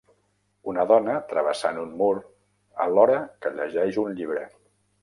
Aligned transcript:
Una 0.71 0.85
dona 0.91 1.17
travessant 1.33 1.79
un 1.83 1.93
mur 2.01 2.17
alhora 2.87 3.21
que 3.45 3.57
llegeix 3.61 4.03
un 4.07 4.19
llibre. 4.23 4.53